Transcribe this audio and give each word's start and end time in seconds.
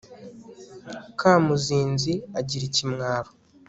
Kamuzinzi 1.19 2.13
agira 2.39 2.63
ikimwaro 2.69 3.31